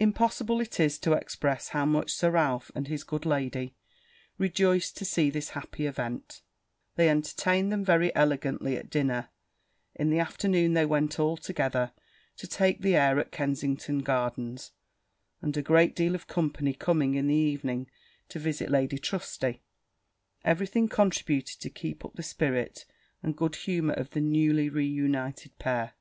[0.00, 3.74] Impossible it is to express how much Sir Ralph, and his good lady,
[4.38, 6.40] rejoiced to see this happy event:
[6.94, 9.28] they entertained them very elegantly at dinner,
[9.94, 11.92] in the afternoon they went all together
[12.38, 14.70] to take the air in Kensington Gardens;
[15.42, 17.90] and a great deal of company coming in the evening
[18.30, 19.62] to visit Lady Trusty,
[20.42, 22.86] every thing contributed to keep up the spirit
[23.22, 25.92] and good humour of the newly re united pair.